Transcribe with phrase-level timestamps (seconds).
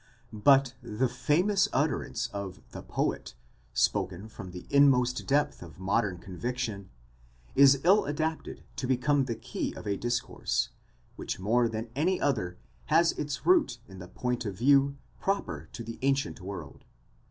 [0.01, 0.03] °
[0.43, 3.35] But the famous utterance of the poet,*
[3.71, 6.89] spoken from the inmost depth of modern conviction,
[7.53, 10.69] is ill adapted to become the key of a discourse,
[11.17, 15.83] which more than any other has its root in the point of view proper to
[15.83, 16.83] the ancient world.